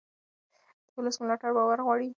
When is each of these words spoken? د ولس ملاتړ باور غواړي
د 0.85 0.89
ولس 0.97 1.15
ملاتړ 1.21 1.49
باور 1.57 1.77
غواړي 1.85 2.07